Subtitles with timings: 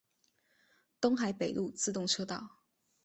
[0.99, 2.63] 东海北陆自动车道。